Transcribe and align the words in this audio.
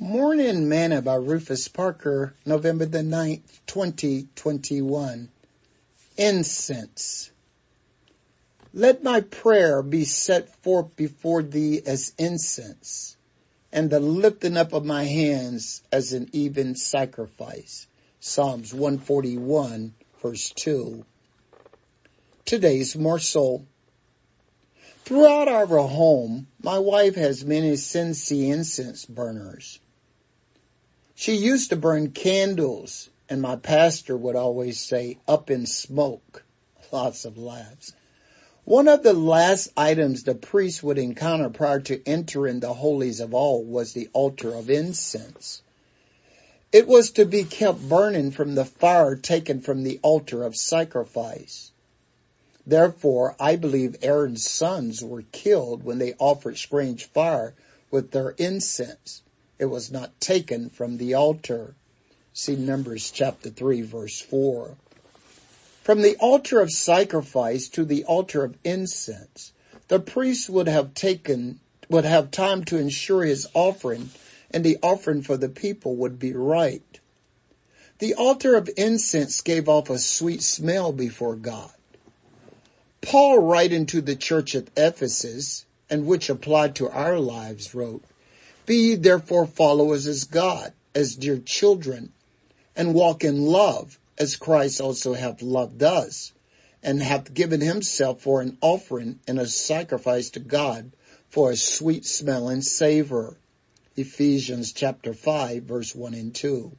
Morning 0.00 0.68
Manna 0.68 1.02
by 1.02 1.16
Rufus 1.16 1.66
Parker, 1.66 2.36
November 2.46 2.86
the 2.86 3.00
9th, 3.00 3.58
2021. 3.66 5.28
Incense. 6.16 7.32
Let 8.72 9.02
my 9.02 9.22
prayer 9.22 9.82
be 9.82 10.04
set 10.04 10.54
forth 10.62 10.94
before 10.94 11.42
thee 11.42 11.82
as 11.84 12.12
incense, 12.16 13.16
and 13.72 13.90
the 13.90 13.98
lifting 13.98 14.56
up 14.56 14.72
of 14.72 14.84
my 14.84 15.02
hands 15.02 15.82
as 15.90 16.12
an 16.12 16.28
even 16.32 16.76
sacrifice. 16.76 17.88
Psalms 18.20 18.72
141 18.72 19.94
verse 20.22 20.50
2. 20.50 21.04
Today's 22.44 22.94
morsel. 22.94 23.66
Throughout 25.04 25.48
our 25.48 25.66
home, 25.66 26.46
my 26.62 26.78
wife 26.78 27.16
has 27.16 27.44
many 27.44 27.72
Scentsy 27.72 28.48
incense 28.52 29.04
burners. 29.04 29.80
She 31.20 31.34
used 31.34 31.70
to 31.70 31.76
burn 31.76 32.12
candles 32.12 33.10
and 33.28 33.42
my 33.42 33.56
pastor 33.56 34.16
would 34.16 34.36
always 34.36 34.78
say, 34.78 35.18
up 35.26 35.50
in 35.50 35.66
smoke. 35.66 36.44
Lots 36.92 37.24
of 37.24 37.36
laughs. 37.36 37.92
One 38.62 38.86
of 38.86 39.02
the 39.02 39.14
last 39.14 39.70
items 39.76 40.22
the 40.22 40.36
priest 40.36 40.84
would 40.84 40.96
encounter 40.96 41.50
prior 41.50 41.80
to 41.80 42.08
entering 42.08 42.60
the 42.60 42.74
holies 42.74 43.18
of 43.18 43.34
all 43.34 43.64
was 43.64 43.94
the 43.94 44.08
altar 44.12 44.54
of 44.54 44.70
incense. 44.70 45.62
It 46.70 46.86
was 46.86 47.10
to 47.10 47.24
be 47.24 47.42
kept 47.42 47.88
burning 47.88 48.30
from 48.30 48.54
the 48.54 48.64
fire 48.64 49.16
taken 49.16 49.60
from 49.60 49.82
the 49.82 49.98
altar 50.04 50.44
of 50.44 50.54
sacrifice. 50.54 51.72
Therefore, 52.64 53.34
I 53.40 53.56
believe 53.56 53.96
Aaron's 54.02 54.48
sons 54.48 55.02
were 55.02 55.22
killed 55.32 55.82
when 55.82 55.98
they 55.98 56.14
offered 56.20 56.58
strange 56.58 57.06
fire 57.06 57.54
with 57.90 58.12
their 58.12 58.36
incense. 58.38 59.22
It 59.58 59.66
was 59.66 59.90
not 59.90 60.20
taken 60.20 60.70
from 60.70 60.98
the 60.98 61.14
altar. 61.14 61.74
See 62.32 62.56
Numbers 62.56 63.10
chapter 63.10 63.50
3 63.50 63.82
verse 63.82 64.20
4. 64.20 64.76
From 65.82 66.02
the 66.02 66.16
altar 66.16 66.60
of 66.60 66.70
sacrifice 66.70 67.68
to 67.70 67.84
the 67.84 68.04
altar 68.04 68.44
of 68.44 68.58
incense, 68.62 69.52
the 69.88 69.98
priest 69.98 70.50
would 70.50 70.68
have 70.68 70.94
taken, 70.94 71.60
would 71.88 72.04
have 72.04 72.30
time 72.30 72.64
to 72.66 72.76
ensure 72.76 73.24
his 73.24 73.48
offering 73.54 74.10
and 74.50 74.64
the 74.64 74.78
offering 74.82 75.22
for 75.22 75.36
the 75.36 75.48
people 75.48 75.96
would 75.96 76.18
be 76.18 76.32
right. 76.32 77.00
The 77.98 78.14
altar 78.14 78.54
of 78.54 78.70
incense 78.76 79.40
gave 79.40 79.68
off 79.68 79.90
a 79.90 79.98
sweet 79.98 80.42
smell 80.42 80.92
before 80.92 81.34
God. 81.34 81.72
Paul 83.00 83.38
writing 83.38 83.86
to 83.86 84.00
the 84.00 84.16
church 84.16 84.54
at 84.54 84.68
Ephesus, 84.76 85.64
and 85.90 86.06
which 86.06 86.28
applied 86.28 86.74
to 86.76 86.90
our 86.90 87.18
lives, 87.18 87.74
wrote, 87.74 88.04
be 88.68 88.90
ye 88.90 88.94
therefore 88.96 89.46
followers 89.46 90.06
as 90.06 90.24
God, 90.24 90.74
as 90.94 91.16
dear 91.16 91.38
children, 91.38 92.12
and 92.76 92.92
walk 92.92 93.24
in 93.24 93.46
love, 93.46 93.98
as 94.18 94.36
Christ 94.36 94.78
also 94.78 95.14
hath 95.14 95.40
loved 95.40 95.82
us, 95.82 96.32
and 96.82 97.02
hath 97.02 97.32
given 97.32 97.62
himself 97.62 98.20
for 98.20 98.42
an 98.42 98.58
offering 98.60 99.20
and 99.26 99.40
a 99.40 99.46
sacrifice 99.46 100.28
to 100.30 100.40
God 100.40 100.92
for 101.30 101.50
a 101.50 101.56
sweet 101.56 102.04
smelling 102.04 102.60
savor. 102.60 103.38
Ephesians 103.96 104.70
chapter 104.72 105.14
5 105.14 105.62
verse 105.62 105.94
1 105.94 106.12
and 106.12 106.34
2. 106.34 106.76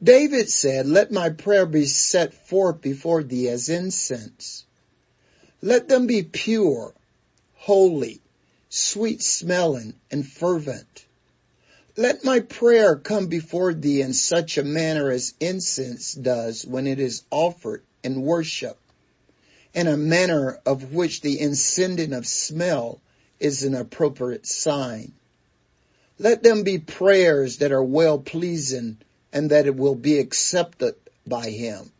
David 0.00 0.48
said, 0.48 0.86
let 0.86 1.10
my 1.10 1.30
prayer 1.30 1.66
be 1.66 1.84
set 1.84 2.32
forth 2.32 2.80
before 2.80 3.24
thee 3.24 3.48
as 3.48 3.68
incense. 3.68 4.66
Let 5.60 5.88
them 5.88 6.06
be 6.06 6.22
pure, 6.22 6.94
holy, 7.54 8.20
sweet 8.68 9.22
smelling 9.22 9.94
and 10.10 10.26
fervent. 10.26 11.06
Let 11.96 12.22
my 12.22 12.40
prayer 12.40 12.96
come 12.96 13.26
before 13.26 13.74
thee 13.74 14.00
in 14.00 14.12
such 14.12 14.56
a 14.56 14.62
manner 14.62 15.10
as 15.10 15.34
incense 15.40 16.14
does 16.14 16.64
when 16.64 16.86
it 16.86 17.00
is 17.00 17.24
offered 17.30 17.82
in 18.04 18.22
worship, 18.22 18.78
in 19.74 19.86
a 19.86 19.96
manner 19.96 20.60
of 20.64 20.92
which 20.92 21.22
the 21.22 21.40
insending 21.40 22.12
of 22.12 22.26
smell 22.26 23.00
is 23.40 23.64
an 23.64 23.74
appropriate 23.74 24.46
sign. 24.46 25.12
Let 26.18 26.42
them 26.42 26.62
be 26.62 26.78
prayers 26.78 27.58
that 27.58 27.72
are 27.72 27.82
well 27.82 28.18
pleasing 28.18 28.98
and 29.32 29.50
that 29.50 29.66
it 29.66 29.76
will 29.76 29.94
be 29.94 30.18
accepted 30.18 30.94
by 31.26 31.50
him. 31.50 31.92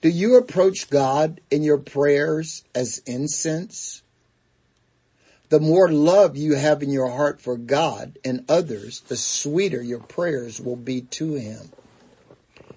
Do 0.00 0.08
you 0.08 0.36
approach 0.36 0.90
God 0.90 1.40
in 1.50 1.62
your 1.62 1.78
prayers 1.78 2.64
as 2.74 3.02
incense? 3.06 4.01
The 5.52 5.60
more 5.60 5.92
love 5.92 6.34
you 6.34 6.54
have 6.54 6.82
in 6.82 6.88
your 6.88 7.10
heart 7.10 7.38
for 7.42 7.58
God 7.58 8.18
and 8.24 8.42
others, 8.48 9.00
the 9.00 9.18
sweeter 9.18 9.82
your 9.82 9.98
prayers 9.98 10.58
will 10.58 10.76
be 10.76 11.02
to 11.02 11.34
Him. 11.34 11.70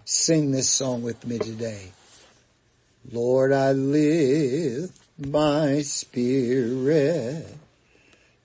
Sing 0.03 0.51
this 0.51 0.69
song 0.69 1.01
with 1.01 1.25
me 1.25 1.39
today. 1.39 1.93
Lord, 3.09 3.53
I 3.53 3.71
lift 3.71 4.99
my 5.17 5.83
spirit 5.83 7.47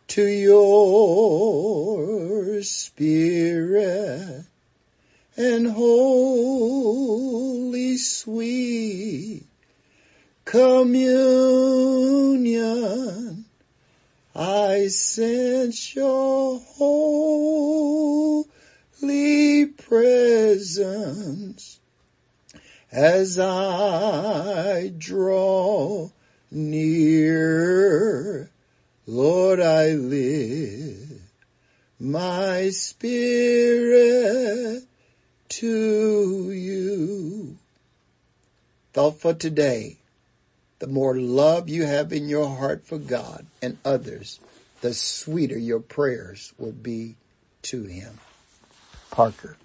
to 0.07 0.25
your 0.25 1.83
spirit 2.63 4.45
and 5.37 5.73
holy 5.73 7.17
sweet 7.97 9.43
communion 10.45 12.20
sense 14.91 15.95
your 15.95 16.61
holy 16.77 18.47
presence 19.67 21.81
as 22.93 23.39
I 23.39 24.93
draw 24.99 26.11
near. 26.51 28.51
Lord, 29.07 29.61
I 29.61 29.91
live 29.91 31.21
my 31.99 32.71
spirit 32.71 34.85
to 35.49 36.53
you. 36.53 37.57
Thought 38.93 39.21
for 39.21 39.35
today 39.35 39.99
the 40.79 40.87
more 40.87 41.17
love 41.17 41.69
you 41.69 41.85
have 41.85 42.13
in 42.13 42.29
your 42.29 42.57
heart 42.57 42.87
for 42.87 42.99
God 42.99 43.47
and 43.61 43.79
others, 43.85 44.41
the 44.81 44.95
sweeter 44.95 45.59
your 45.59 45.81
prayers 45.81 46.53
will 46.59 46.73
be 46.73 47.17
to 47.63 47.85
Him. 47.85 48.19
Parker. 49.11 49.57